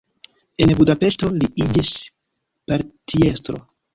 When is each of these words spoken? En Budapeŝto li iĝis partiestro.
En 0.63 0.71
Budapeŝto 0.79 1.29
li 1.35 1.51
iĝis 1.65 1.91
partiestro. 2.71 3.63